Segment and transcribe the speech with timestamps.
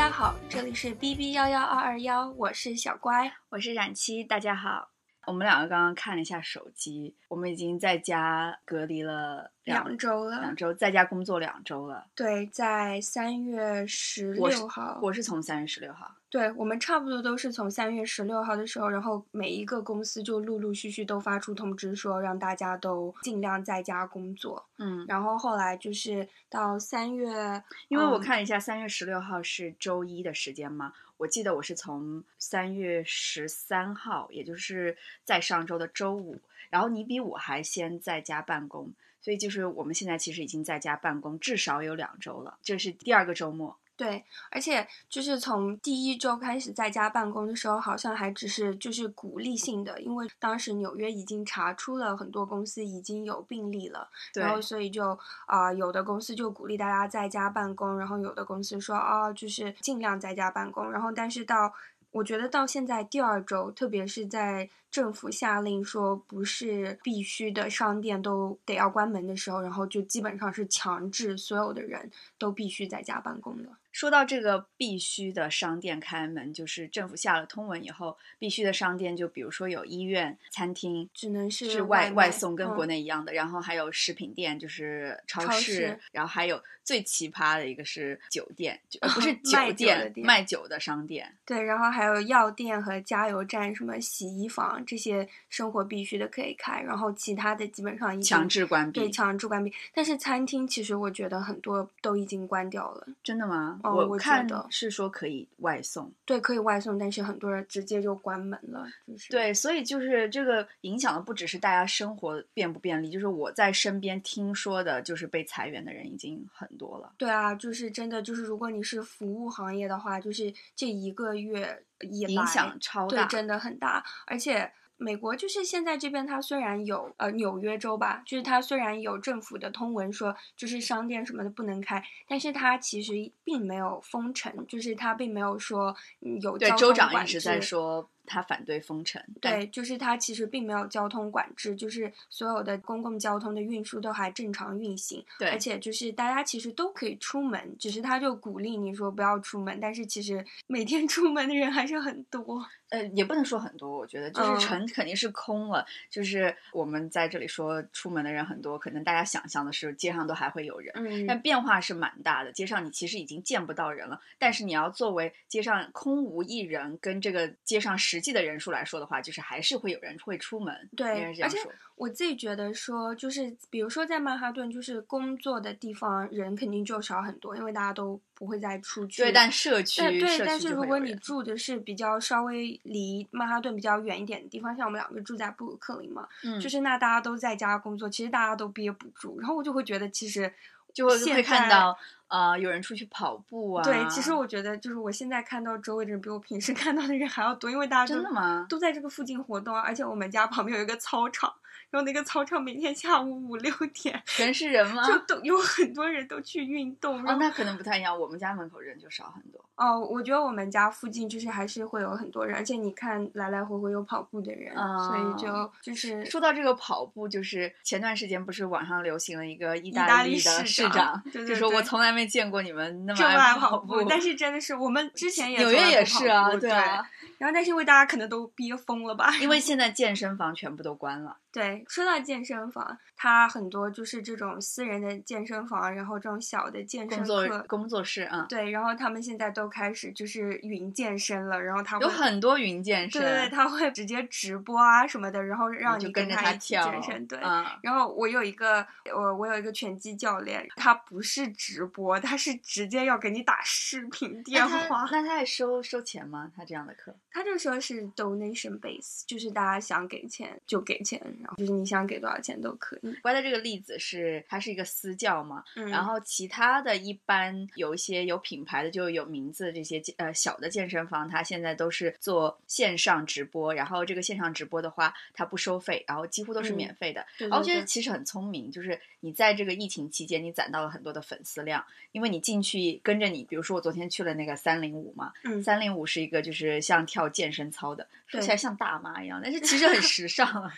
[0.00, 3.30] 家好，这里是 B B 幺幺二二幺，我是小乖。
[3.50, 4.92] 我是冉七，大家好。
[5.26, 12.06] 我们两个刚刚看了一下手机，我们已经在家隔离了两周了两周在家工作两周了。
[12.14, 24.64] 对，在三月十六号，我是从三月十六号，对我们差不多都是从三月十六号的时候，然后每一个公司就陆陆续续都发出通知说让大家都尽量在家工作。
[24.78, 36.40] 嗯，然后后来就是到三月，因为我嗯看一下，三月十六号是周一的时间嘛，我记得我是从三月十三号，也就是在上周的周五，
[36.70, 43.76] 然后你比我还先在家办公，所以就是我们现在其实已经在家办公至少有两周了，这是第二个周末。
[44.00, 61.74] 对，而且就是从第一周开始在家办公的时候，好像还只是就是鼓励性的，因为当时纽约已经查出了很多公司已经有病例了，然后所以就啊、有的公司就鼓励大家在家办公，然后有的公司说啊、就是尽量在家办公，然后但是到
[62.10, 73.68] 我觉得到现在第二周，特别是在政府下令说不是必须的商店都得要关门的时候，然后就基本上是强制所有的人都必须在家办公的。
[73.92, 83.32] 说到这个必须的商店开门，就是政府下了通文以后，必须的商店就比如说有医院、餐厅，只能是是外外送，跟国嗯内一样的。
[83.32, 91.36] 然后还有食品店，就是超超市，然后还有最奇葩的一个是酒店，就、呃、不是 酒店，店卖酒的商店。
[91.44, 99.72] 对，然后还有药店和加油站，什么洗衣房这些生活必须的可以开，然后其他的基本上已经强制关闭对强制关闭。
[99.92, 103.79] 但是餐厅其实我觉得很多都已经关掉了，真的吗？
[103.82, 106.12] 哦我看得是说可以外送。
[106.24, 117.12] 对，可以外送，但是很多人直接就关门了，就是对，所以就是这个影响的不只是大家生活便不便利，就是我在身边听说的，就是被裁员的人已经很多了。
[117.16, 124.72] 对啊，就是真的就是如果你是服务行业的话，就是这一个月以来影响超大，对真的很大，而且。
[125.00, 133.12] 美国就是现在这边，它虽然有呃纽约州吧，就是它虽然有政府的通文说就是商店什么的不能开，但是它其实
[133.42, 152.64] 并没有封城，就是它并没有说嗯有对交通管州长一直在制说他反对封城，对，就是他其实并没有交通管制，就是所有的公共交通的运输都还正常运行，对而且就是大家其实都可以出门，只是他就鼓励你说不要出门，但是其实每天 出门的人还是很多。
[152.90, 155.86] 呃，也不能说很多，我觉得就是嗯城肯定是空了。
[156.10, 162.50] 就是我们在这里说出门的人很多，可能大家想象的是街上都还会有人，嗯，但变化是蛮大的。
[162.50, 170.74] 街上你其实已经见不到人了，但是你要作为街上空无一人，跟这个街上实际的人数来说的话，就是还是会有人会出门。
[170.94, 171.56] 对而且。
[171.96, 179.22] 我自己觉得说，就是比如说在曼哈顿，就是工作的地方人肯定就少很多，因为大家都不会再出去。
[179.22, 190.50] 对，但社区对但是如果你住的是比较稍微离曼哈顿比较远一点的地方，像我们两个住在布鲁克林嘛，嗯就是那大家都在家工作，其实大家都憋不住，然后我就会觉得其实
[190.94, 193.82] 就会看在到呃有人出去跑步啊。
[193.84, 198.66] 对，其实我觉得就是我现在看到周围的人比我平时 看到的人还要多，因为大家真的吗？
[198.68, 201.52] 都在这个附近活动啊，而且我们家旁边有一个操场，
[201.90, 205.06] 然后那个操场每天下午五六点全是人吗？
[205.06, 208.18] 就都有很多人都去运动，哦，那可能不太一样。
[208.18, 209.64] 我们家门口人就少很多。
[209.80, 227.02] 哦，我觉得我们家附近就是还是会有很多人，而且你看来来回回有跑步的人，所以就就是说到这个跑步，就是前段时间不是网上流行了一个意意大利利的市长就说我从来没见过你们那么爱跑步，但是真的是我们 之前也纽约也是啊，对啊，
[227.38, 231.38] 然后但是因为大家可能都憋疯了吧，因为现在健身房全部都关了。
[231.52, 247.38] 对，说到健身房，它很多就是这种私人的健身房，然后这种小的健身工作课，工作室啊，对，然后他们现在都开始就是云健身了，然后他会有很多云健身，对对对，他会直接直播啊什么的，然后让你跟着他跳健身，对。
[247.38, 255.06] 啊，然后我有一个我我有一个拳击教练，他不是直播，他是直接要给你打视频电话。
[255.10, 256.50] 那他还收收钱吗？
[256.56, 257.14] 他这样的课？
[257.30, 263.12] 他就说是 donation base，就是大家想给钱就给钱，然后就是你想给多少钱都可以。
[263.22, 277.26] 乖的这个例子是，它是一个私教嘛，嗯，然后其他的一般有一些有品牌的，就有名字的这些呃小的健身房，它现在都是做线上直播，然后这个线上直播的话，它不收费，然后几乎都是嗯免费的。
[277.38, 290.72] 对然后我觉得其实很聪明，就是你在这个疫情期间，你攒到了很多的粉丝量，因为你进去跟着你，比如说我昨天去了那个三零五嘛，嗯三零五是一个就是像跳健身操的，说起来像大妈一样，但是 其实很时尚啊。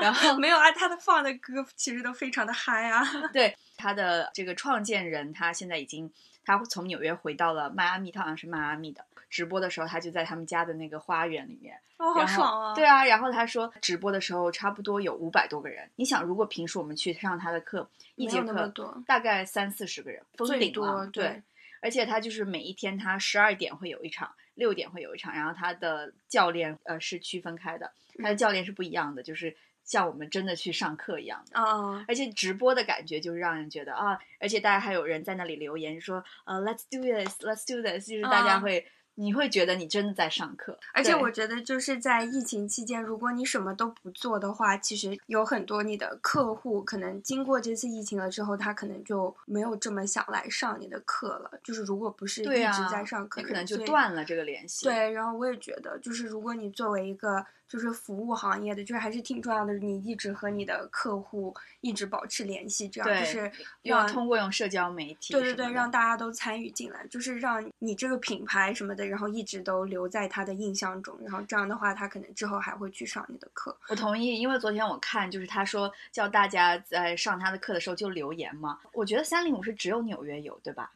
[0.00, 3.04] 然后 没有啊，他的放的歌其实都非常的嗨啊。
[3.32, 6.10] 对他的这个创建人，他现在已经
[6.46, 9.04] 他从纽约回到了迈阿密，他好像是迈阿密的。
[9.28, 12.74] 直播的时候，他就在他们家的那个花园里面，哦，好爽啊！
[12.74, 15.90] 对啊，然后他说直播的时候差不多有五百多个人。
[15.96, 18.72] 你想，如果平时我们去上他的课，一节课
[19.04, 21.04] 大概三四十个人，封最顶了。
[21.04, 21.42] 多对
[21.82, 29.54] 而且他就是每一天他十二点会有一场，六点会有一场，然后他的教练呃是区分开的，他的嗯教练是不一样的，就是
[29.86, 31.58] 像我们真的去上课一样的。
[31.58, 40.78] 啊，而且直播的感觉就是让人觉得啊，而且大家还有人在那里留言说，呃，Let's do this，Let's do this，就是大家啊会，你会觉得你真的在上课。
[40.92, 51.50] 而且我觉得就是在疫情期间，如果你什么都不做的话，其实有很多你的客户可能经过这次疫情了之后，他可能就没有这么想来上你的课了。
[51.62, 54.84] 就是如果不是一直在上课你可能就断了这个联系。
[54.84, 63.50] 对，然后我也觉得，就是如果你作为一个就是服务行业的，就是还是挺重要的，你一直和你的客户一直保持联系，这样就是
[63.82, 73.76] 要通过用社交媒体对对对，让大家都参与进来，就是让你这个品牌什么的，然后一直都留在他的印象中，然后这样的话，他可能之后还会去上你的课。
[73.88, 80.90] 我同意，因为昨天我看就是他说叫大家在上他的课的时候就留言嘛，我觉得三零五是只有纽约有，对吧？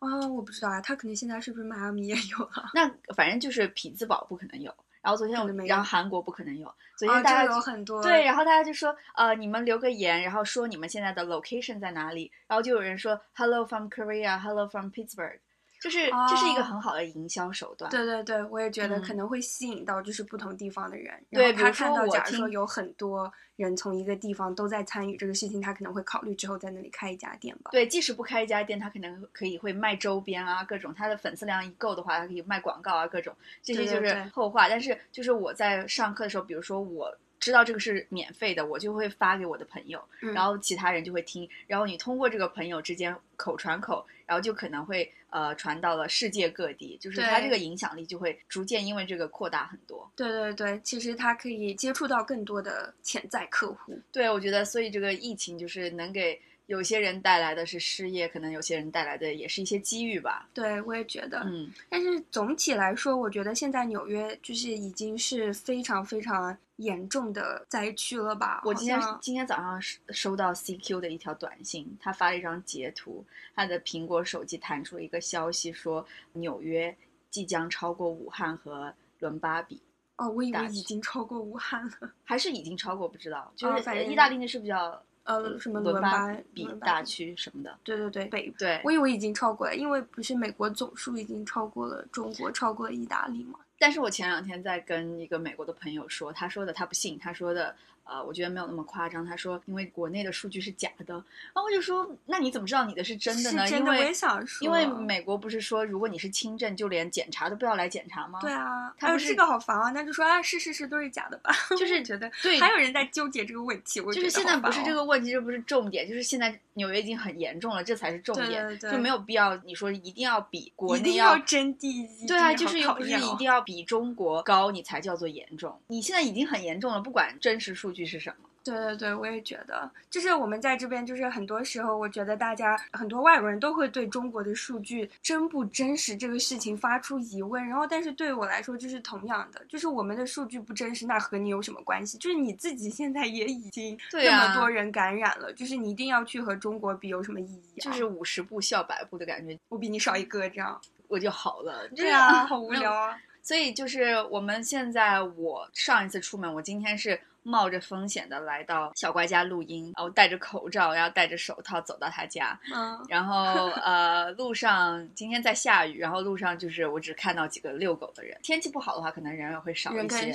[0.00, 2.70] 啊、我不知道啊，他肯定现在是不是迈阿密也有了？
[2.74, 4.74] 那反正就是匹兹堡不可能有，
[5.04, 6.66] 然后昨天我们没然后韩国不可能有，
[6.96, 15.38] 昨天大家就有很多对，然后大家就说，呃，你们留个言，然后说你们现在的 location 在哪里，然后就有人说 Hello from Korea，Hello from Pittsburgh，
[15.84, 15.98] 就是、
[16.30, 17.90] 这是一个哦很好的营销手段。
[17.90, 21.12] 对对对，我也觉得嗯可能会吸引到就是不同地方的人。
[21.30, 27.70] 对然后他看到，我假如说有很多人从一个地方都在参与这个事情，他可能会考虑之后在那里开一家店吧。
[27.70, 34.70] 对，即使不开一家店，他可能可以会卖周边啊，各种他的粉丝量一够的话，他可以卖广告啊，各种这些就是后话。
[34.70, 50.10] 但是就是我在上课的时候，比如说我知道这个是免费的，我就会发给我的朋友，嗯然后其他人就会听，然后你通过这个朋友之间口传口，然后就可能会呃传到了世界各地，就是它这个影响力就会逐渐因为这个扩大很多。
[50.16, 54.00] 对对对，其实他可以接触到更多的潜在客户。
[54.10, 60.48] 对，我觉得所以这个疫情就是能给有些人带来的是失业，可能有些人带来的也是一些机遇吧。
[60.54, 61.42] 对，我也觉得。
[61.44, 61.70] 嗯。
[61.90, 68.62] 但是总体来说，我觉得现在纽约就是已经是非常非常严重的灾区了吧？
[68.64, 73.24] 我今天今天早上收收到 CQ 的一条短信，他发了一张截图，
[73.54, 76.96] 他的苹果手机弹出了一个消息，说纽约
[77.30, 79.80] 即将超过武汉和伦巴比，
[80.16, 82.12] 哦，我以为已经超过武汉了。
[82.24, 83.52] 还是已经超过，不知道。
[83.56, 88.50] 就是哦反正意大利那是比较呃，什么伦巴比大区什么的，对对对，北。
[88.58, 88.80] 对。
[88.84, 93.58] 我以为已经超过了，因为不是美国总数已经超过了中国，超过了意大利嘛？
[93.78, 97.74] 但是我前两天在跟一个美国的朋友说，他说的他不信，他说的
[98.04, 99.24] 呃，我觉得没有那么夸张。
[99.24, 103.66] 他说因为国内的数据是假的，然后我就说那你怎么知道你的是真的呢？
[103.66, 108.38] 是真的，因为我也想说，因为美国不是说如果你是轻症，就连检查都不要来检查吗？
[108.40, 109.90] 对啊，他不是哎这个好烦啊！
[109.90, 111.52] 那就说啊，是是是，都是假的吧？
[111.70, 122.26] 就是觉得对还有人在纠结这个问题，我就是觉得现在不是这个问题，这不是重点，就是现在纽约已经很严重了，这才是重点，对对对就没有必要你说一定要比国内一定要争第一。
[122.26, 125.80] 对啊，就是又不是一定要比中国高，你才叫做严重。
[125.86, 128.36] 你现在已经很严重了，不管真实数据是什么。
[128.64, 137.62] 对对对，我也觉得，就是我们在这边，就是很多时候，我觉得大家很多外国人都会对中国的数据真不真实这个事情发出疑问。
[137.68, 142.16] 然后，但是对我来说，就是同样的，就是我们的数据不真实，那和你有什么关系？
[142.16, 147.84] 就是你自己现在也已经那么多人感染了，就是你一定要去和中国比，有什么意义啊？
[147.84, 150.80] 就是五十步笑百步的感觉，我比你少一个，这样。
[151.06, 151.86] 我就好了。
[151.94, 153.14] 对啊， 好无聊啊。
[153.42, 168.36] 所以就是我们现在，我上一次出门，我今天是冒着风险的来到小乖家录音，然后戴着口罩，然后戴着手套走到他家，嗯，然后呃，路上今天在下雨，然后路上就是我只看到几个遛狗的人。
[168.42, 170.32] 天气不好的话，可能人也会少一些。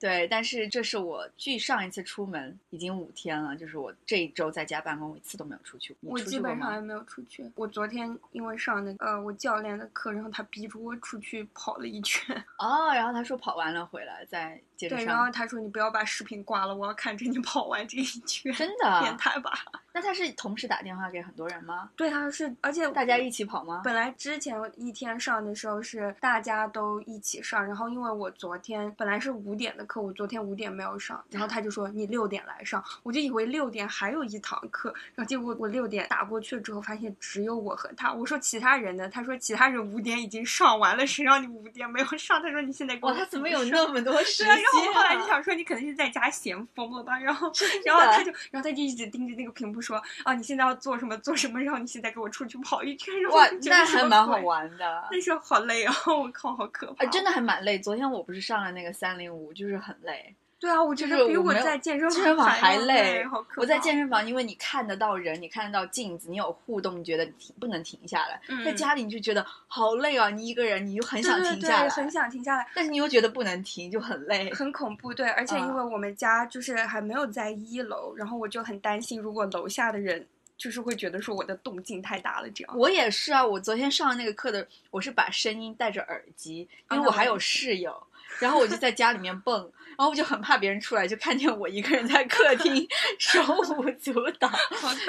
[0.00, 5.94] 对，但是这是我距上一次出门已经五天了，就是我这一周在家办公，我一次都没有出去。
[6.00, 6.38] 你我基？
[6.38, 7.50] 本上还没有出去。
[7.56, 12.32] 我昨天因为上那个呃我教练的课，然后他逼着我出去跑了一圈。
[12.58, 18.52] 哦，然后他说跑完了回来再接着上对，然后，他说你不要把视频挂了，我要看着你跑完这一圈。
[18.54, 19.52] 真的变态吧？
[19.92, 21.90] 那他是同时打电话给很多人吗？
[21.96, 23.82] 对，他是，而且大家一起跑吗？
[23.84, 39.08] 本来之前一天上的时候是大家都一起上，然后因为我昨天本来是五点的课，我昨天五点没有上，然后他就说你六点来上，我就以为六点还有一堂课，然后结果我六点打过去之后发现只有我和他，我说其他人呢？
[39.08, 42.40] 他说其他人五点已经上完了，谁让你五点没有上？
[42.40, 47.18] 他说你现在给我哇，他怎么有那么多时对啊，然后我后来就想说，你可能是在家闲疯了吧？
[47.18, 47.52] 然后，
[47.84, 53.14] 然后他就，然后他就一直盯着那个屏幕说啊，你现在要做什么做什么，然后你现在给我出去跑一圈。
[53.20, 54.38] 然后哇那还蛮好。
[54.38, 55.04] 玩的。
[55.10, 55.94] 那时候好累啊！
[56.06, 57.04] 我靠，好可怕！
[57.04, 57.78] 啊，真的还蛮累。
[57.78, 60.34] 昨天我不是上了那个三零五，就是很累。
[60.60, 63.24] 对啊，我觉得比我在健身房还累。
[63.56, 68.40] 我在健身房，因为你看得到人，你看得到镜子，你有互动，你觉得停不能停下来。
[68.48, 72.66] 嗯在家里你就觉得好累啊，你一个人你又很想对对对停下来，很想停下来。
[72.74, 74.52] 但是你又觉得不能停，就很累。
[74.52, 82.76] 很恐怖，对，而且因嗯为我们家就是还没有在一楼，然后我就很担心，如果楼下的人就是会觉得说我的动静太大了，这样。
[82.76, 87.96] 我也是啊，我昨天上那个课的，我是把声音戴着耳机，啊因为我还有室友，
[88.40, 89.60] 然后我就在家里面蹦，
[89.96, 92.86] 然后我就很怕别人出来就看见我一个人在客厅
[93.18, 93.40] 手
[93.76, 94.50] 舞足蹈，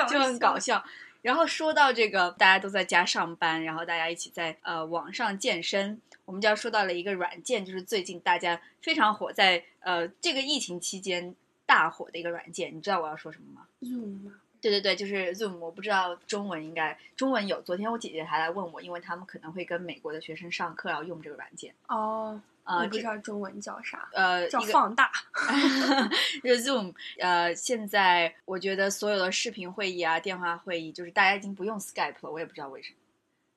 [0.09, 0.83] 就很搞笑。
[1.21, 14.31] 然后说到这个，大家都在家上班，然后大家一起在呃网上健身，我们就要说到了一个软件，就是最近大家非常火在，呃这个疫情期间大火的一个软件，你知道我要说什么吗？Zoom 吗？
[14.61, 17.61] 对对对，就是 Zoom，我不知道中文应该中文有。
[17.61, 21.73] 昨天我姐姐还来问我，因为他们可能会跟美国的学生上课要用这个软件。
[21.87, 25.11] 哦，呃，我不知道中文叫啥，呃叫放大。
[26.43, 32.97] 就是 Zoom，呃，现在我觉得所有的视频会议啊、电话会议，就是大家已经不用 Skype 了，我也不知道为什么，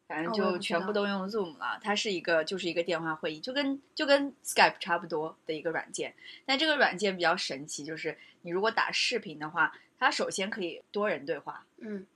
[0.09, 1.78] 反正就全部都用 Zoom 了。
[1.83, 6.14] 它是一个就是一个电话会议，就跟就跟 Skype 差不多的一个软件。
[6.47, 12.07] 但这个软件比较神奇，就是你如果打视频的话，它首先可以多人对话，嗯，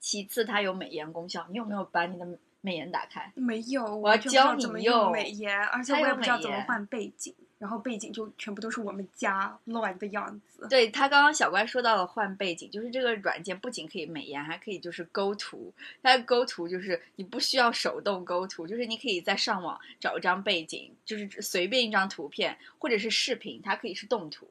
[0.00, 1.46] 其次它有美颜功效。
[1.48, 2.26] 你有没有把你的
[2.64, 3.30] 美颜打开？
[3.34, 10.66] 没有，我要教你道怎么用用美颜，而且我也不知道怎么换背景，然后背景就全部都是我们家乱的样子。
[10.70, 15.70] 对他刚刚小乖说到了换背景，就是这个软件不仅可以美颜，还可以就是勾图。
[16.02, 24.48] 它勾图就是你不需要手动勾图，就是你可以在上网找一张背景，就是随便一张图片或者是视频，它可以是动图。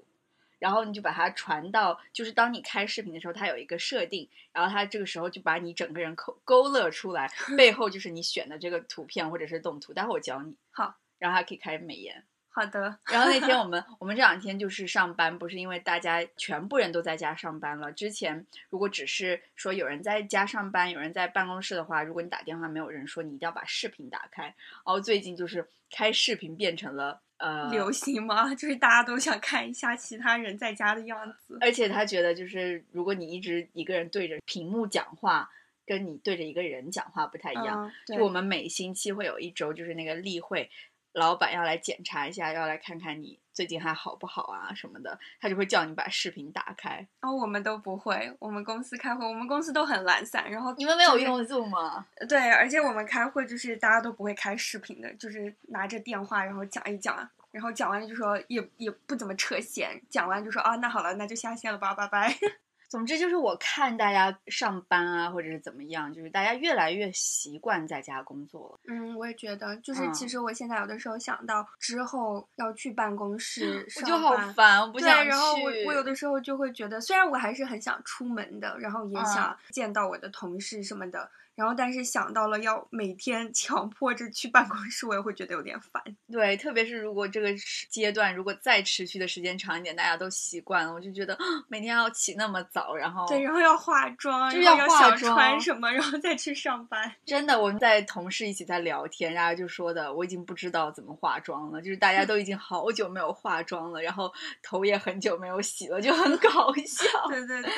[0.63, 9.93] 然后你就把它传到，就是当你开视频的时候，它有一个设定，然后它这个时候就把你整个人勾勾勒出来，背后就是你选的这个图片或者是动图。
[9.93, 12.23] 待会儿我教你，好，然后还可以开美颜。
[12.47, 17.91] 好的， 然后那天我们我们这两天就是上班，不是因为大家全部人都在家上班了。
[17.91, 24.43] 之前如果只是说有人在家上班，有人在办公室的话，如果你打电话没有人说，你一定要把视频打开。
[24.43, 28.53] 然后最近就是开视频变成了呃流行吗？
[28.55, 31.57] 就是大家都想看一下其他人在家的样子。
[31.61, 35.49] 而且他觉得就是如果你一直一个人对着屏幕讲话，
[35.85, 37.85] 跟你对着一个人讲话不太一样。
[38.07, 40.69] 嗯，就我们每星期会有一周，就是那个例会，
[41.13, 47.07] 老板要来检查一下，要来看看你最近还好不好啊什么的，他就会叫你把视频打开。
[47.21, 50.49] 然后我们都不会，我们公司开会，我们公司都很懒散。
[50.49, 52.05] 然后你们没有就是用 Zoom 吗？
[52.27, 62.35] 对，而且我们开会就是大家都不会开视频的，就是拿着电话然后讲一讲，然后讲完就说也也不怎么扯闲，讲完就说啊那好了，那就下线了吧，拜拜。
[62.93, 68.79] 总之就是我看大家上班啊，或者是怎么样，就是大家越来越习惯在家工作了。
[68.87, 75.29] 嗯，我也觉得，就是嗯其实我现在有的时候想到之后要去办公室上我就好班烦，我不对，想去。
[75.29, 86.03] 然后我我有的时候就会觉得，虽然我还是很想出门的，然后也嗯想见到我的同事什么的，然后但是想到了要每天 强迫着去办公室，我也会觉得有点烦。
[86.31, 91.35] 对，特别是如果这个时阶段如果再持续的时间长一点，大家都习惯了，我就觉得
[91.67, 97.11] 每天要起那么早，然后对，然后要化妆，就要化妆穿什么，然后再去上班。
[97.25, 107.05] 真的，我们在同事一起在聊天，大家就说的，我已经不知道怎么化妆了，就是大家都已经好久没有化妆了，然后头也很久没有洗了，就很搞笑。
[107.29, 107.71] 对对对，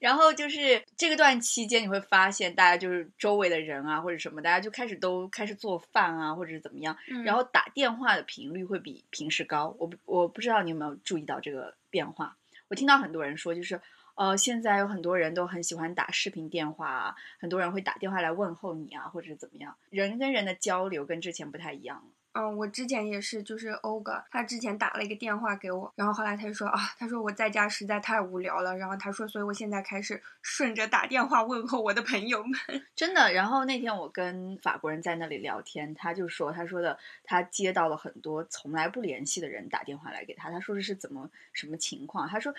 [0.00, 9.74] 然后就是这个段期间，你会发现大家就是周围的人啊，或者什么，大家就开始都开始做饭啊，或者是怎么样，嗯然后打电话的频率会比平时高。
[9.78, 12.36] 我不我不知道你有没有注意到这个变化。
[12.68, 13.80] 我听到很多人说，就是
[14.20, 22.04] 呃，现在有很多人都很喜欢打视频电话啊，很多人会打电话来问候你啊，或者是怎么样，人跟人的交流跟之前不太一样了。
[22.32, 32.52] 嗯，我之前也是，就是欧哥，他之前打了一个电话给我，然后后来他就说啊，他说我在家实在太无聊了，然后他说，所以我现在开始顺着打电话问候我的朋友们。
[32.94, 42.28] 真的，然后那天我跟法国人在那里聊天，他就说，他说的他接到了很多从来不联系的人打电话来给他，他说的是怎么什么情况？
[42.28, 42.54] 他说，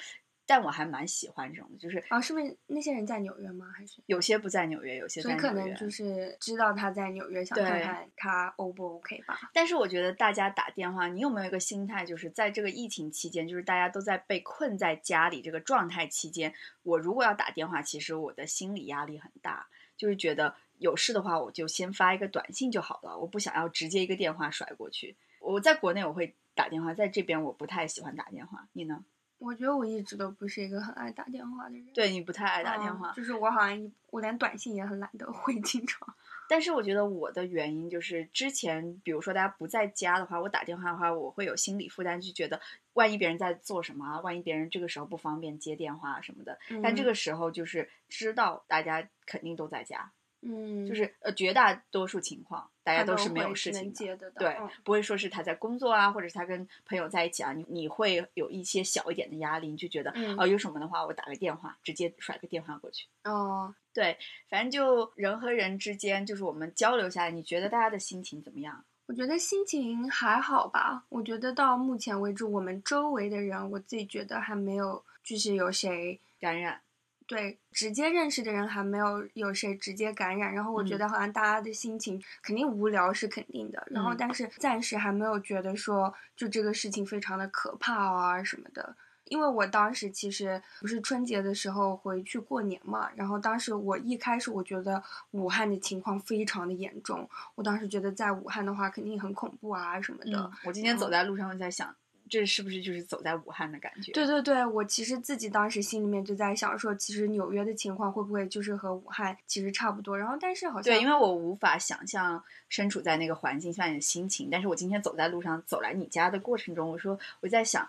[0.52, 3.72] 但我还蛮喜欢这种的，就是啊，是不是那些人在纽约吗？
[3.74, 5.48] 还是有些不在纽约，有些在纽约。
[5.48, 9.40] 可能就是知道他在纽约，想看看他 O 不 OK 吧？
[9.54, 16.54] 但是我觉得大家打电话，你有没有一个心态，就是在这个疫情期间，就是大家都在被困在家里这个状态期间，
[16.84, 19.66] 我如果要打电话，其实我的心理压力很大，
[19.96, 25.16] 就是觉得有事的话，我就先发一个短信就好了，我不想要直接一个电话甩过去。
[25.40, 29.06] 我在国内我会打电话，在这边我不太喜欢打电话，你呢？
[29.42, 31.86] 我觉得我一直都不是一个很爱打电话的人。
[31.94, 36.08] 对你不太爱打电嗯话，就是我好像一我连短信也很懒得回，经常。
[36.48, 42.62] 但是我觉得我的原因就是之前，比如说大家不在家的话，我打电话的话，我会有心理负担，就觉得
[42.94, 46.60] 万一别人在做什么啊，万一别人这个时候不方便接电话什么的。
[46.84, 54.32] 但这嗯个时候就是知道大家肯定都在家，嗯，就是呃绝大多数情况大家都是没有事情的。
[54.32, 63.08] 对嗯，不会说是他在工作啊，或者是他跟朋友在一起啊，你你会有一些小一点的压力，你就觉得嗯哦有什么的话，我打个电话，直接甩个电话过去。
[63.24, 64.18] 哦，对，
[64.50, 68.84] 反正就人和人之间，就是我们交流下来，你觉得大家的心情怎么样？
[69.08, 71.04] 我觉得心情还好吧。
[71.10, 76.82] 我觉得到目前为止，我们周围的人，我自己觉得还没有，就是有谁感染？
[77.28, 80.54] 对直接认识的人还没有有谁直接感染。
[80.54, 88.96] 然后我觉嗯得好像大家的心情肯定无聊是肯定的，然后嗯但是暂时还没有觉得说就这个事情非常的可怕啊什么的。
[89.26, 100.38] 因为我当时其实不是春节的时候回去过年嘛，然后当时我一开始我觉得武汉的情况非常的严重，我当时觉得在武汉的话肯定很恐怖啊什么的。
[100.38, 101.96] 嗯，我今天走嗯在路上，我在想，
[102.32, 104.14] 这是不是就是走在武汉的感觉？
[104.14, 110.18] 对对对，我其实自己当时心里面就在想说，其实纽约的情况会不会就是和武汉其实差不多？
[110.18, 114.48] 然后但是好像对，因为我无法想象身处在那个环境下你的心情。
[114.50, 117.86] 但是我今天走在路上，走来你家的过程中，我说我在想，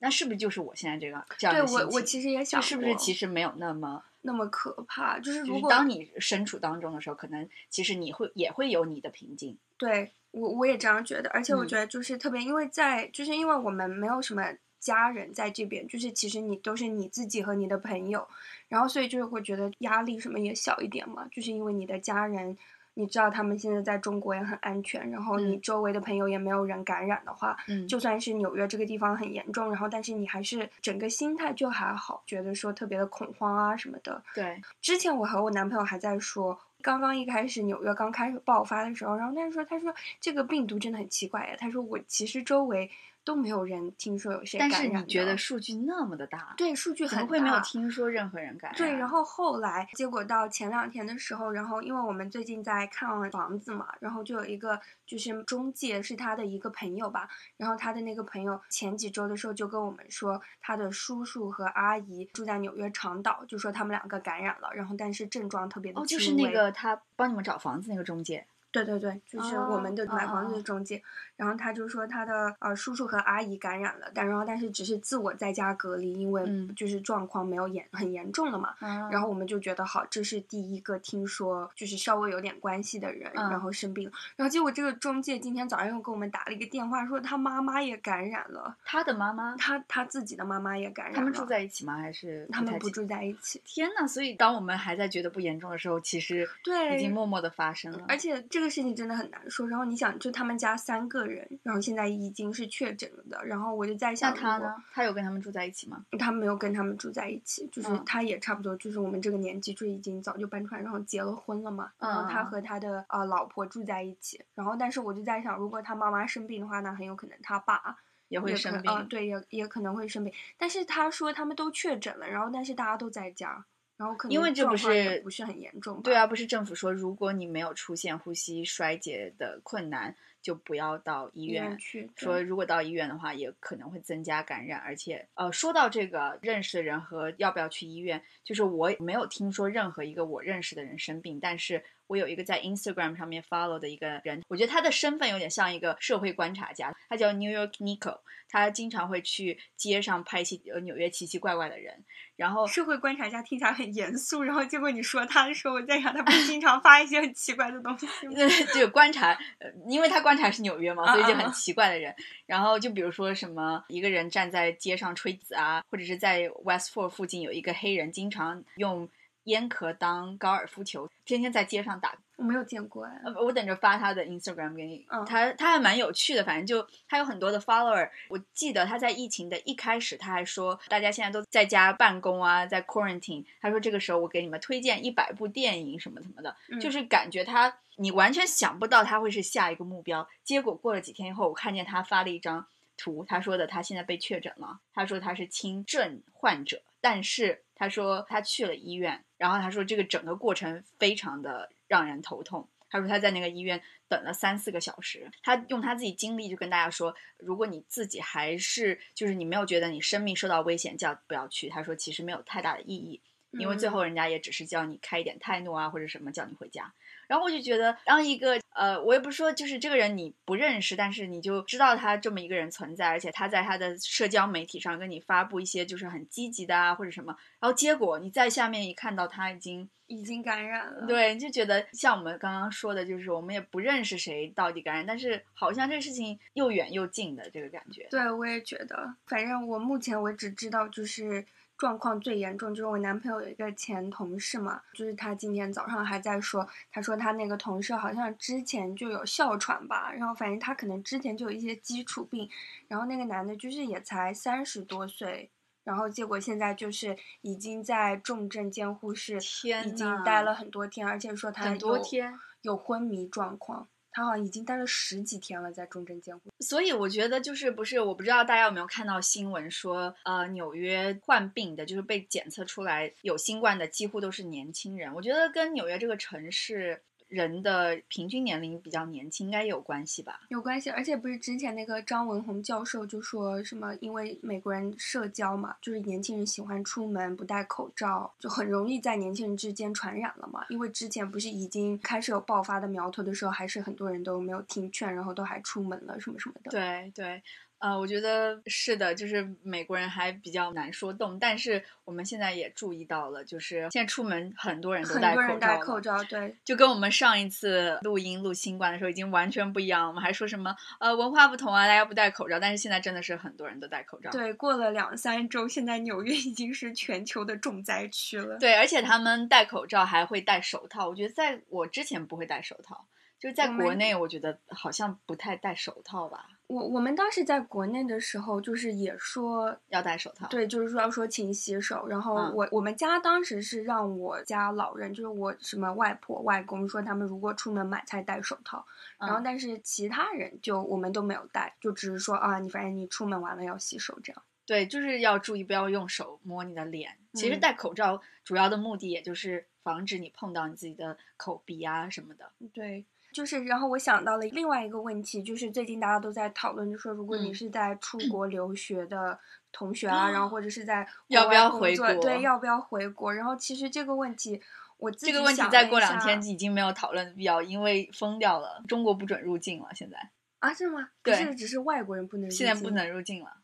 [0.00, 1.86] 那是不是就是我现在这个这样对的心情？
[1.86, 9.56] 对我我其实也想是不是其实没有那么，那么可怕，就是就是如果当你身处当中的时候，可能其实你会也会有你的平静。
[9.78, 11.68] 对我我也这样觉得，而且我嗯。
[11.68, 14.42] 觉得就是特别，因为在就是因为我们没有什么
[14.80, 18.26] 家人在这边，就是其实你都是你自己和你的朋友，
[18.68, 22.56] 然后所以就是会觉得压力什么也小一点嘛，就是因为你的家人。
[22.96, 25.60] 你知道他们现在在中国也很安全，然后你嗯。
[25.60, 27.88] 周围的朋友也没有人感染的话，嗯。
[27.88, 34.22] 就算是纽约这个地方很严重，然后但是你还是整个心态就还好，觉得说特别的恐慌啊什么的。
[34.32, 42.90] 对，之前我和我男朋友还在说，刚刚一开始纽约刚开始爆发的时候，然后他说他说这个病毒真的很奇怪呀，他说我其实周围
[43.24, 45.00] 都没有人听说有谁感但染但。
[45.00, 48.76] 是你觉得数据那么的大，对数据很怎么会没有听说任何人感染？
[48.76, 71.00] 对，然后后来结果到前两天的时候，然后因为我们最近在看房子嘛，然后就有一个就是中介是他的一个朋友吧，然后他的那个朋友前几周的时候就跟我们说，他的叔叔和阿姨住在纽约长岛，就说他们两个感染了，然后但是症状特别的哦，就是那个他帮你们找房子那个中介，对对对，就是我们的哦买房子哦的中介，
[71.36, 78.74] 然后他就说他的呃叔叔和阿姨感染了，但然后但是只是自我在家隔离，因为嗯就是状况没有严很严重了嘛。
[78.80, 84.12] 然然后我们就觉得好，这是第一个听说就是稍微有点关系的人，嗯然后生病了。
[84.36, 91.18] 然后结果这个中介今天早上又给我们打了一个电话，说他妈妈也感染了，他的妈妈，他他自己的妈妈也感染了。
[91.18, 91.96] 他们住在一起吗？
[91.96, 92.76] 还是他们？
[92.78, 93.60] 不住在一起。
[93.64, 94.06] 天呐！
[94.06, 98.04] 所以当我们还在觉得不严重的时候，其实对已经默默的发生了。
[98.08, 99.68] 而且这个事情真的很难说。
[99.68, 103.44] 然后你想，就他们家三个人，然后现在已经是确诊了的。
[103.44, 104.74] 然后我就在想，他呢？
[104.92, 106.04] 他有跟他们住在一起吗？
[106.18, 111.90] 他没有跟他们住在一起，就是嗯他也差不多，就是我们这个年纪就已经早就搬出来，然后结了婚了嘛。
[111.98, 114.40] 然后他和他的呃老婆住在一起。
[114.54, 117.96] 然后，但是我就在想，如果他妈妈生病的话，那很有可能他爸
[118.28, 119.06] 也会生病。
[119.08, 120.32] 对，也也可能会生病。
[120.56, 123.64] 但是他说他们都确诊了，然后但是大家都在家，
[123.96, 126.02] 然后可能因为这不是不是很严重。
[126.02, 131.78] 对啊，不是政府说，如果你没有出现呼吸衰竭的困难，就不要到医医院。
[131.78, 152.04] 去说如果到医院的话，也可能会增加感染，而且呃，说到这个认识的人和要不要去医院，就是我没有听说任何一个我认识的人生病，但是我有一个在 Instagram 上面 follow 的一个人，我觉得他的身份有点像一个社会观察家，他叫 New York Nico，他经常会去街上拍一些呃纽约奇奇怪怪的人，
[152.36, 158.32] 然后社会观察家听起来很严肃，然后结果你说他的时候，我在想他不是经常发一些很奇怪的东西吗？
[158.74, 162.14] 就观察，呃，因为他观察是纽约嘛，所以就很奇怪的人。
[162.46, 169.08] 然后就比如说什么一个人站在街上吹子啊，或者是在 Westford 附近有一个黑人经常用
[169.44, 173.20] 烟壳当高尔夫球，天天在街上打我没有见过哎。
[173.24, 175.06] 呃，我等着发他的 Instagram 给你。
[175.08, 178.08] 嗯他他还蛮有趣的，反正就他有很多的 follower。
[178.28, 183.44] 我记得他在疫情的一开始，他还说大家现在都在家办公啊，在 quarantine。
[183.60, 190.26] 他说这个时候我给你们推荐一百部电影什么什么的，嗯就是感觉他你完全想不到他会是下一个目标。
[190.42, 202.68] 结果过了几天以后，我看见他发了一张图，他说的他现在被确诊了，他说他是轻症患者，但是他说他去了医院，然后他说这个整个过程非常的让人头痛。
[202.90, 211.68] 他说他在那个医院等了三四个小时，他用他自己经历就跟大家说，如果你自己还是就是你没有觉得你生命受到危险，叫不要去。
[211.68, 216.94] 他说其实没有太大的意义，因为最后人家也只是叫你开一点泰诺啊或者什么叫你回家。
[217.28, 238.06] 然后我就觉得，当一个呃，我也不是说就是这个人你不认识，但是你就知道他这么一个人存在，而且他在他的社交媒体上跟你发布一些就是很积极的啊或者什么，然后结果你在下面一看到他已经已经感染了。，对，就觉得像我们刚刚说的，就是我们也不认识谁到底感染，但是好像这个事情又远又近的这个感觉。
[238.10, 241.44] 对我也觉得，反正我目前为止知道就是。
[241.84, 252.48] 状况最严重就是我男朋友有一个前同事嘛，就是他今天早上还在说，他说他那个同事好像之前就有哮喘吧，然后反正他可能之前就有一些基础病，
[252.88, 255.50] 然后那个男的就是也才三十多岁，
[255.82, 259.36] 然后结果现在就是已经在重症监护室
[259.84, 266.50] 已经待了很多天，而且说他很多有天，有昏迷状况，他好像已经待了十几天了，在重症监护。
[266.60, 275.12] 所以我觉得就是不是，我不知道大家有没有看到新闻说，呃，纽约患病的，就是被检测出来有新冠的，几乎都是年轻人。
[275.12, 280.40] 我觉得跟纽约这个城市人的平均年龄比较年轻，应该有关系吧。
[280.48, 290.64] 有关系，而且不是之前那个张文宏教授就说什么，因为美国人社交嘛，就是年轻人喜欢出门不戴口罩，就很容易在年轻人之间传染了嘛。
[290.68, 296.70] 因为之前不是已经开始有爆发的苗头的时候，还是很多人都没有听劝，然后都还出门了什么什么的。
[296.70, 297.42] 对对，
[297.84, 310.08] 呃，我觉得是的，就是美国人还比较难说动，但是我们现在也注意到了，就是现在出门很多人都很戴多人戴口罩了口罩，对，就跟我们上一次录音录新冠的时候已经完全不一样。
[310.08, 314.30] 我们还说什么呃文化不同啊，大家不戴口罩，但是现在真的是很多人都戴口罩。
[314.30, 318.56] 对，过了两三周，现在纽约已经是全球的重灾区了。
[318.56, 321.06] 对，而且他们戴口罩还会戴手套。
[321.06, 323.04] 我觉得在我之前不会戴手套，
[323.44, 330.46] 就在国内，我觉得好像不太戴手套吧，我我们当时在国内的时候，就是也说要戴手套。
[330.46, 332.08] 对，就是说要说勤洗手。
[332.08, 338.86] 然后嗯我、我们家当时是让我家老人，就是我什么外婆外公说他们如果出门买菜戴手套，
[339.18, 344.42] 然后嗯但是其他人就我们都没有戴，就只是说啊，你反正你出门完了要洗手这样。
[344.64, 347.18] 对，就是要注意不要用手摸你的脸。
[347.34, 352.50] 其实嗯戴口罩主要的目的也就是防止你碰到你自己的口鼻啊什么的。
[352.72, 359.38] 对，就是然后我想到了另外一个问题，就是最近大家都在讨论，就说如果你嗯是在出国留学的
[359.72, 363.34] 同学啊，然后或者是在要不要回国对，要不要回国？
[363.34, 364.62] 然后其实这个问题。
[364.96, 369.88] 我自己这个问题想再过两下天已经没有讨论的必要，因为封掉了，中国不准入境了。
[369.92, 370.16] 现在
[370.60, 371.10] 啊，是吗？
[371.20, 373.56] 不对是，只是外国人不能入境，现在不能入境了，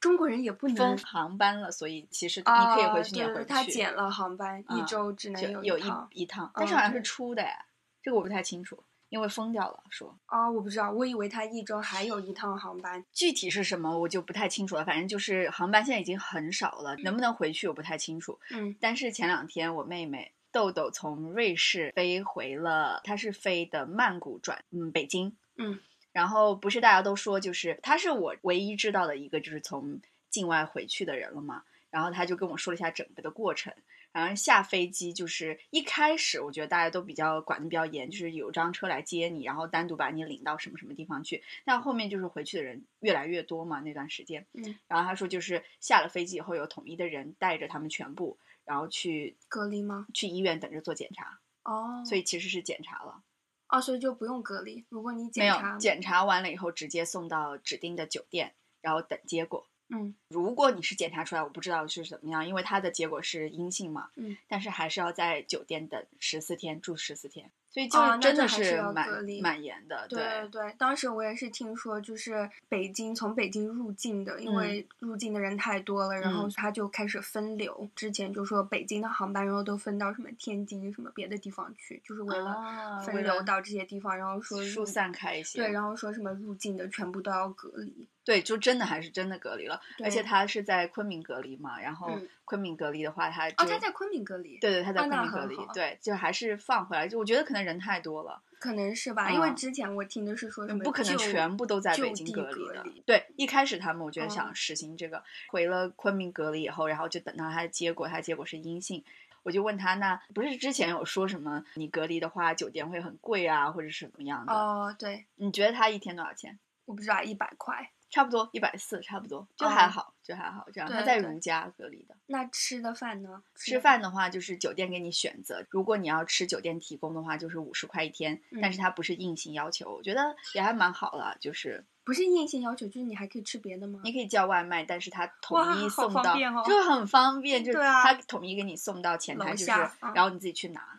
[0.00, 3.54] 中国人也不能封航班了，所以其实你啊，可以回去，你也对回不去。
[3.54, 6.08] 他减了航班，一嗯周只能就有一趟。
[6.10, 7.64] 一趟，但是好像是出的哎，
[8.02, 10.18] 这个我不太清楚，因为封掉了说。
[10.26, 13.04] 啊，我不知道，我以为他一周还有一趟航班。
[13.12, 18.38] 具体是什么我就不太清楚了，反正就是航班现在已经很少了，能不能回去我不太清楚。
[18.50, 25.78] 嗯但是前两天我妹妹豆豆从瑞士飞回了，她是飞的曼谷转嗯北京，嗯，
[26.12, 33.72] 然后不是大家都说就是她是我唯一知道的一个就是从境外回去的人了嘛，然后她就跟我说了一下整个的过程。
[34.16, 41.44] 然后下飞机就是一开始，我觉得大家都比较管的比较严，就是有张车来接你，然后单独把你领到什么什么地方去。
[41.66, 44.46] 但后面就是回去的人越来越多嘛，那段时间。
[44.54, 50.06] 嗯，然后他说就是下了飞机以后有统一的人带着他们全部，然后去隔离吗？
[50.14, 53.22] 去医院等着做检查，哦，所以其实是检查了，
[53.68, 54.86] 哦，所以就不用隔离。
[54.88, 59.66] 如果你没有检查，检查完了以后直接送到指定的酒店，然后等结果。
[59.88, 69.08] 嗯如果你是检查出来，我不知道是怎么样，因为它的结果是阴性嘛，嗯，但是还是要在酒店等十四天，住十四天，所以就真的还是要蛮、
[69.40, 77.88] 蛮严的，对对对，当时我也是听说，就是北京从北京入境的，因为入境的人太多了，然后嗯他就开始分流。
[77.94, 88.08] 之前就说北京的航班，然后都分到什么天津什么别的地方去，就是为了啊分流到这些地方，然后说疏散开一些，对，然后说什么入境的全部都要隔离。
[88.26, 97.06] 对，就真的还是真的隔离了，而且他是在昆明隔离嘛，然后嗯昆明隔离的话，他哦，就他在昆明隔离，对对，他在昆明隔离，对，就还是放回来。
[97.06, 103.00] 就我觉得可能人太多了，可能是吧，因为嗯之前我听的是说什么不可能全部都在北京隔离的离。
[103.06, 109.04] 对，一开始他们我觉得想嗯实行这个，回了昆明隔离以后，然后就等到他的结果，他结果是阴性。
[109.44, 114.52] 我就问他，那不是之前有说什么你隔离的话，酒店会很贵啊，或者是怎么样的？
[114.52, 116.58] 哦，对，你觉得他一天多少钱？
[116.84, 117.92] 我不知道一百块。
[118.16, 120.66] 差不多一百四，差不多，就哦还好，就还好。
[120.72, 122.16] 这样，他在如家隔离的。
[122.28, 123.42] 那吃的饭呢？
[123.54, 125.62] 吃饭的话，就是酒店给你选择。
[125.68, 131.36] 如果你要吃酒店提供的话，就是五十块一天，嗯但是它不是硬性要求，我觉得也还蛮好了。
[131.38, 134.00] 就是不是硬性要求，就是你还可以吃别的吗？
[134.02, 139.70] 你可以叫外卖，但是他统一送到，哦就很方便， 就是对啊它统一给你送到前台，就是
[140.14, 140.98] 然后你自己去拿。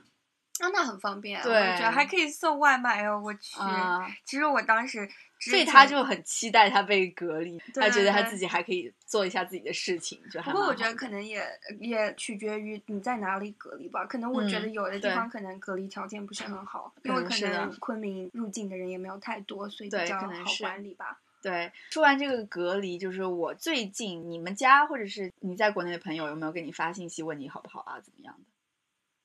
[0.64, 1.42] 啊，那很方便。
[1.42, 3.22] 对我觉得还可以送外卖哦。
[3.24, 11.46] 我去，啊、其实我当时所以他就很期待他被隔离，他觉得他自己还可以做一下自己的事情，就还不过我觉得可能也
[11.80, 14.06] 也取决于你在哪里隔离吧。
[14.06, 20.28] 可能我觉得嗯有的地方可能隔离条件不是很好，可因为可能昆明入境的人也没有太多，所以比较好
[20.60, 21.20] 管理吧。
[21.40, 28.44] 对，说完这个隔离，就是我最近你们家或者是你在国内的朋友有没有给你发信息问你好不好啊，怎么样的？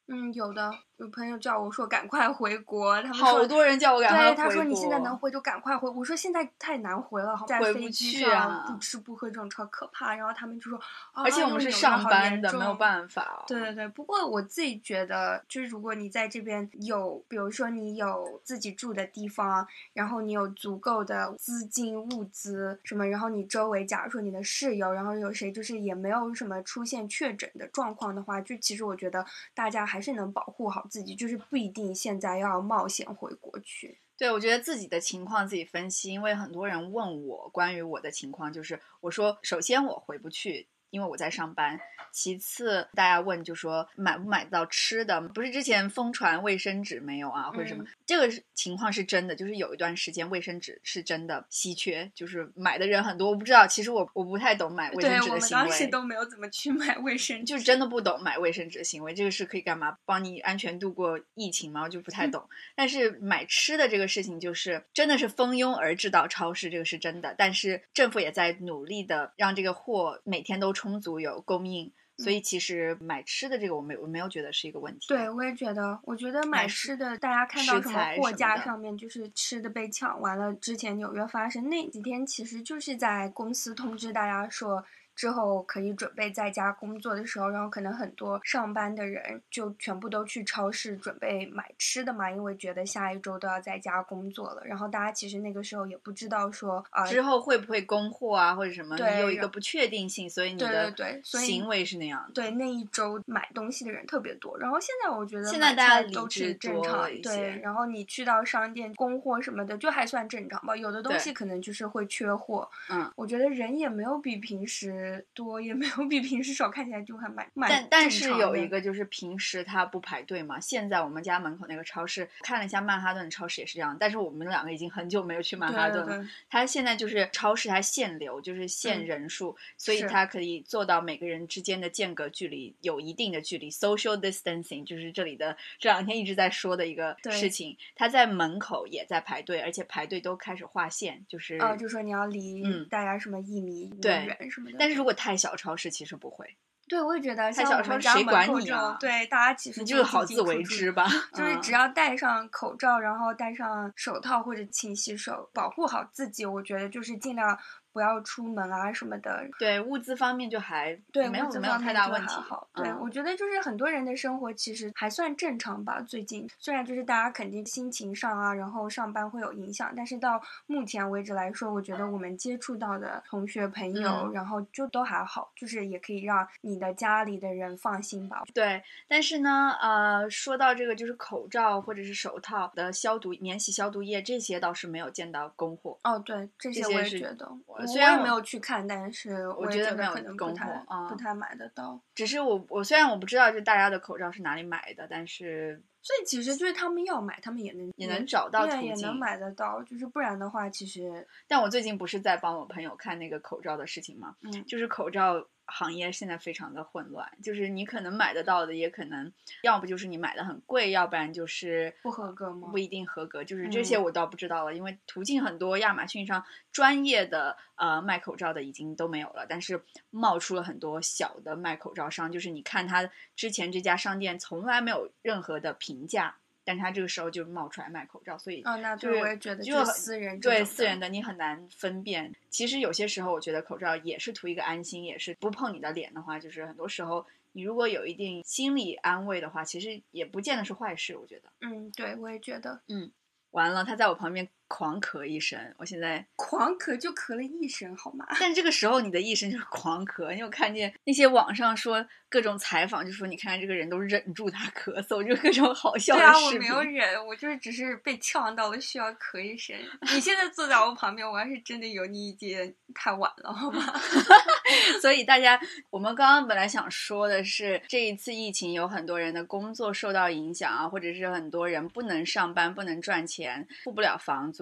[0.08, 5.88] 嗯，有的有朋友叫我说赶快回国，他们好多人叫我赶快回对，他说你现在能回就赶快回。
[5.88, 10.14] 我说现在太难回了，在回不飞机去上啊不吃不喝这种超可怕。
[10.14, 10.78] 然后他们就说，
[11.12, 13.44] 啊、而且我们是上班的，没有办法、哦。
[13.46, 33.98] 对对对，不过我自己觉得，就是如果你在这边有，比如说你有自己住的地方，然后你有足够的资金、物资什么，然后你周围假如说你的室友，然后有谁就是也没有什么出现确诊的状况的话，就其实我觉得大家还是能保护好自己，就是不一定现在要冒险回国去。
[34.16, 40.66] 对，我觉得自己的情况自己分析，因为很多人问我关于我的情况，就是我说，首先我回不去。
[40.92, 41.80] 因为我在上班，
[42.12, 59.96] 其次大家问就说买不买到吃的，不是之前疯传卫生纸没有啊，或者什么，嗯这个情况是真的，就是有一段时间卫生纸是真的稀缺，就是买的人很多，我不知道，其实我我不太懂买卫生纸的行为我，当时都没有怎么去买卫生纸，就真的不懂买卫生纸的行为，这个是可以干嘛？
[60.04, 61.82] 帮你安全度过疫情吗？
[61.84, 62.46] 我就不太懂。
[62.76, 67.34] 但是买吃的这个事情，就是真的是蜂拥而至到超市，这个是真的。
[67.38, 75.06] 但是政府也在努力的让这个货每天都充足有供应，所以其实买吃的这个我没我没有觉得是一个问题。
[75.06, 84.84] 对，我也觉得，我觉得买买吃的，大家看到什么货架上面就是吃的被抢完了，之前纽约发生那几天，其实就是在公司通知大家说。
[85.14, 94.62] 之后可以准备在家工作的时候，然后可能很多上班的人就全部都去超市准备买吃的嘛，因为觉得下一周都要在家工作了。
[94.64, 98.96] 然后大家其实那个时候也不知道说啊，之后会不会供货啊，或者什么？
[98.96, 102.32] 对你有一个不确定性，所以你对的对对所以行为是那样的。
[102.32, 110.76] 对那一周买东西的人特别多，然后现在我觉得现在大家都是正常一，对些，然后你去到商店供货什么的，就还算正常吧。
[110.76, 115.01] 有的东西可能就是会缺货，嗯，我觉得人也没有比平时
[115.34, 126.06] 多，也没有比平时少，看起来就还蛮蛮但但是有一个就是平时他不排队嘛，现在我们家门口那个超市看了一下曼哈顿超市也是这样，但是我们两个已经很久没有去曼哈顿了。
[126.06, 137.76] 对对对它现在就是超市它限流，就是限嗯人数，所以是它可以做到每个人之间的间隔距离有一定的距离，social distancing 就是这里的这两天一直在说的一个事情。
[137.94, 144.76] 他在门口也在排队，而且排队都开始划线，就是啊，就说你要离嗯大家什么一米远什么的。
[144.78, 146.56] 但是如果太小超市其实不会，
[146.88, 151.06] 对我也觉得像太小超我们家市谁管门口这种你啊对大家其实你就是好自为之吧。
[151.32, 157.58] 就是嗯只要戴上口罩，然后戴上手套或者勤洗手，保护好自己，我觉得就是尽量
[157.92, 159.48] 不要出门啊什么的。
[159.58, 162.68] 对物资方面就还对，没有没有太大问题还好。
[162.74, 166.00] 对，嗯我觉得就是很多人的生活其实还算正常吧。
[166.00, 178.42] 最近虽然就是大家肯定心情上啊，然后上班会有影响，但是到目前为止来说，我觉得我们接触到的同学朋友，嗯然后就都还好，就是也可以让你的家里的人放心吧。
[178.54, 185.98] 对，但是呢，呃，说到这个，就是口罩或者是手套的消毒、免洗消毒液这些倒是没有见到供货。
[186.04, 187.50] 哦，对，这些我也觉得，
[187.82, 192.00] 我虽然我没有去看，但是我觉觉得没有可能不供太货啊不太买得到。
[192.14, 199.82] 只是我我虽然我不知道就大家的口罩是哪里买的，但是所以其实就是他们要买，他们也能也能找到对，途径也能买得到。
[199.82, 204.34] 就是不然的话，其实但我最近不是在帮我朋友看那个口罩的事情吗？
[204.42, 205.34] 嗯就是口罩
[205.66, 214.02] 行业现在非常的混乱，就是你可能买得到的，也可能要不就是你买的很贵，要不然就是不合格吗不一定合格，就是这些嗯。
[214.02, 232.32] 我倒不知道了，因为途径很多，亚马逊上专业的呃卖口罩的已经都没有了，但是冒出了很多小的卖口罩商，就是你看他之前这家商店从来没有任何的评价，但是他这个时候就冒出来卖口罩，所以哦，那对，就是我也觉得就很私人这对私人的你很难分辨。
[232.50, 241.16] 其实有些时候，我觉得口罩也是图一个安心，也是不碰你的脸的话，就是很多时候你如果有一定心理安慰的话，其实也不见得是坏事。
[241.16, 241.50] 我觉得。
[241.60, 243.10] 嗯，对，我也觉得嗯
[243.50, 248.26] 完了，他在我旁边狂咳一声，我现在，狂咳就咳了一声，好吗？
[248.40, 256.52] 但这个时候你的一声就是狂咳，你有看见那些网上说各种采访，就说你看这个人都忍住他咳嗽，就各种好笑对啊，我。
[256.52, 259.76] 没有忍，我就是只是被呛到了，需要咳一声。
[260.14, 263.82] 你现在坐在我旁边，我要是真的有你已经太晚了，好吗？
[265.02, 274.61] 所以大家，我们刚刚本来想说的是，这一次疫情有很多人的工作受到影响啊，或者是很多人不能上班、不能赚钱、付不了房租。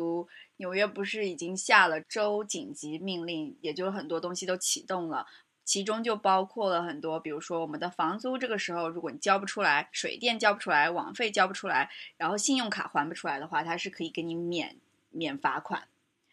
[0.57, 5.27] 纽约不是已经下了州紧急命令，也就是很多东西都启动了。
[5.63, 14.77] 其中就包括了很多，比如说我们的房租，这个时候如果你交不出来，水电交不出来，网费交不出来，然后信用卡还不出来的话，它是可以给你免
[15.11, 15.87] 免罚款。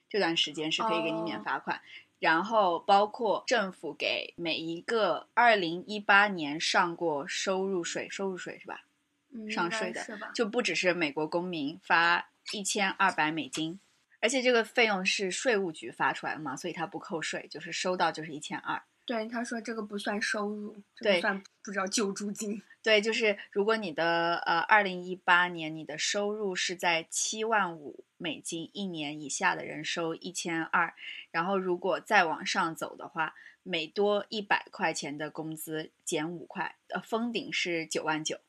[0.09, 1.81] 这段时间是可以给你免哦罚款。
[2.19, 8.85] 然后包括政府给每一个二零一八年上过收入税，收入税是吧？
[9.31, 10.03] 嗯，上税的？
[10.33, 13.79] 就不只是美国公民发一千二百美金，
[14.21, 18.81] 而且这个费用是税务局发出来的嘛，所以它不扣税，就是收到就是一千二。
[19.05, 22.61] 对，他说这个不算收入，这对个算不知道救助金。
[22.83, 30.93] 对，就是如果你的呃二零一八年你的收入是在七万五美金一年以下的人收一千二，
[31.31, 33.33] 然后如果再往上走的话，
[33.63, 38.39] 每多一百块钱的工资减五块，呃，封顶是九万九，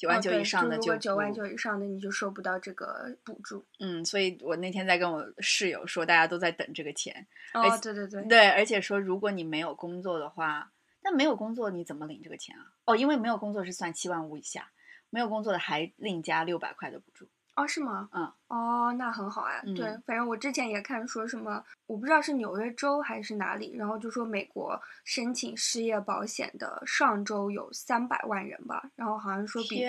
[0.00, 3.62] 九万九以上的就如果九万九以上的你就收不到这个补助。
[3.80, 7.26] 嗯，所以我那天在跟我室友说，大家都在等这个钱。
[7.52, 12.64] 哦，对对对，对，而且说如果你没有工作的话，那没有工作你怎么领这个钱啊？
[12.86, 14.72] 哦，因为没有工作是算七万五以下，
[15.10, 17.28] 没有工作的还另加六百块的补助。
[17.60, 18.08] 哦，是吗？
[18.12, 19.60] 嗯，哦，那很好啊。
[19.64, 29.80] 嗯对，反正我之前也看说什么，我不知道是纽约州还是哪里，然后就说美国申请失业保险的上周有三百万人吧，然后好像说比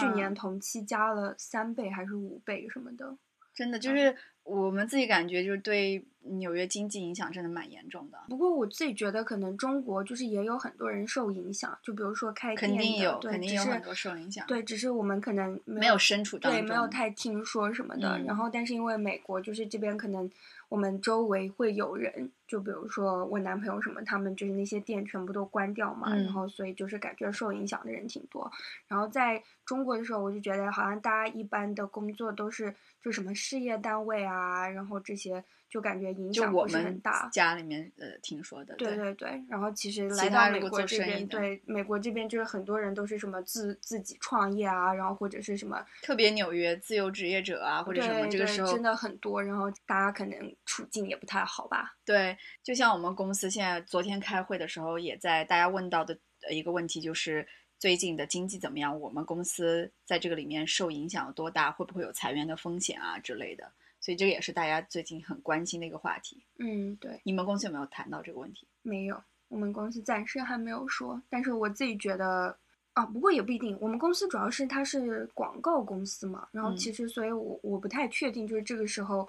[0.00, 3.16] 去年同期加了三倍还是五倍什么的。
[3.54, 8.18] 真的就是我们自己感觉，就是对纽约经济影响真的蛮严重的。
[8.28, 14.44] 不过我自己觉得，可能中国就是也有很多人受影响，就比如说开店肯定有，肯定只是有很多受影响。
[14.46, 18.18] 对，只是我们可能没没有身处当对，中，没有太听说什么的。
[18.18, 20.30] 嗯然后，但是因为美国就是这边可能
[20.70, 28.48] 我们周围会有人，就比如说我男朋友什么，他们就是那些店全部都关掉嘛，嗯然后所以就是感觉受影响的人挺多。
[28.86, 37.28] 然后在中国的时候，我就觉得好像大家一般的工作都是就什么事业单位啊，然后这些就感觉影响不是很们大。
[37.32, 51.94] 家里面呃听说的，对对对，然后其实其来到美国这边，对美国这边就是很多人都是什么自自己创业啊，然后或者是什么特别纽约自由职业者啊，或者什么，这个时候真的很多，然后大家可能处境也不太好吧。
[52.04, 57.46] 对，就像我们公司现在昨天开会的时候，也在大家问到的呃一个问题就是
[57.78, 58.98] 最近的经济怎么样？
[59.00, 61.70] 我们公司在这个里面受影响有多大？
[61.70, 63.70] 会不会有裁员的风险啊之类的？
[64.00, 66.42] 所以这个也是大家最近很关心的一个话题。
[66.58, 68.66] 嗯，对，你们公司有没有谈到这个问题？
[68.82, 72.56] 没有，我们公司暂时还没有说，但是我自己觉得。
[72.92, 73.78] 啊，不过也不一定。
[73.80, 79.26] 我们公司主要是它是广告公司嘛，然后嗯其实，所以我我不太确定，就是这个时候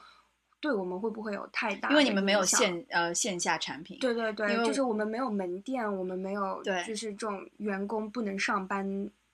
[0.60, 8.84] 对我们会不会有太大因为你们没有线呃线下产品，对对对就是我们没有门店，我们没有对就是这种员工不能上班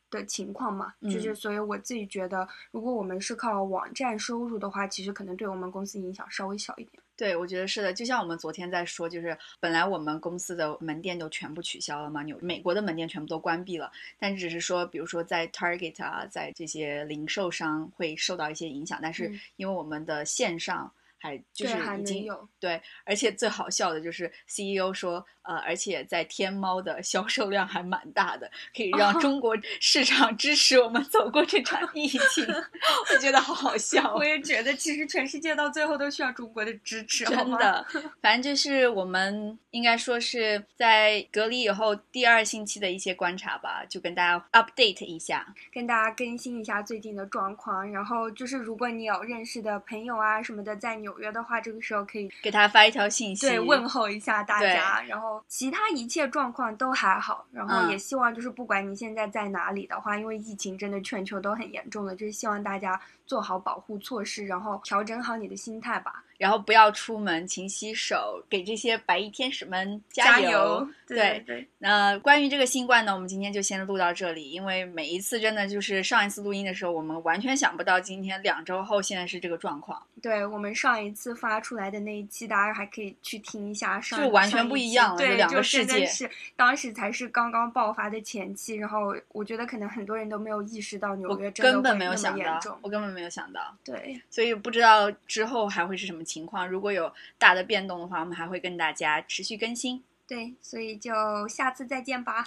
[0.10, 1.22] 的情况嘛，就嗯。
[1.22, 7.02] 是所以我自己觉得，如果我们是靠网站收入的话，其实可能对我们公司影响稍微小一点。
[7.16, 19.40] 对，我觉得是的，就像我们昨天在说，就是本来我们公司的门店都全部取消了嘛，纽美国的门店全部都关闭了，但只是说，比如说在 Target 啊，在这些零售商会受到一些影响，但是嗯。
[19.56, 22.50] 因为我们的线上还就是，还已经能有。
[22.60, 32.46] 对，而且最好笑的就是 CEO 说，呃，而且在天猫的销售量还蛮大的，可以让哦中国市场支持我们走过这场疫情，
[33.14, 34.18] 我觉得好好笑哦。
[34.18, 37.86] 我也觉得，其实全世界到最后都需要中国的支持，真的，
[38.22, 45.46] 反正就是我们应该说是在隔离以后第二星期的一些观察吧，就跟大家 update 一下。
[45.72, 47.90] 跟大家更新一下最近的状况。
[47.92, 55.02] 然后就是，如果你有认识的朋友啊什么的在纽约的话，这个时候可以给他发一条信息，对问候一下大对家。
[55.04, 66.24] 然后后其他一切状况都还好，然后嗯也希望就是不管你现在在哪里的话，因为疫情真的全球都很严重了，就是希望大家做好保护措施，然后调整好你的心态吧。
[66.38, 70.88] 然后不要出门，勤洗手，给这些白衣天使们加油！
[71.08, 96.70] 对对对，那关于这个新冠呢，我们今天就先录到这里，因为每一次真的就是上一次录音的时候，我们完全想不到今天两周后现在是这个状况，对我们上一次发出来的那一期，大家还可以去听一下上，就完全不一样了就两个世界是当时才是刚刚爆发的前期，然后我觉得可能很多人都没有意识到我纽约真的根本没有想到，我根本没有想到，对，所以不知道之后还会是什么情况。
[96.70, 100.04] 如果有大的变动的话，我们还会跟大家持续更新。
[100.28, 102.46] 对，所以就下次再见吧。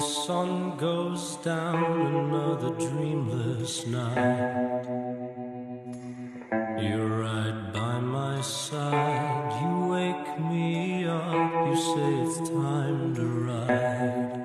[0.00, 4.86] Sun goes down another dreamless night.
[6.78, 9.03] You're right by my side.
[11.96, 14.44] It's time to ride.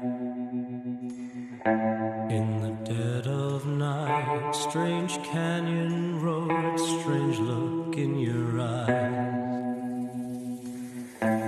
[2.31, 8.89] In the dead of night, strange canyon road, strange look in your eyes.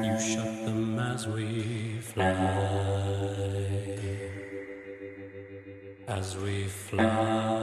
[0.05, 2.25] You shut them as we fly.
[6.07, 7.60] As we fly.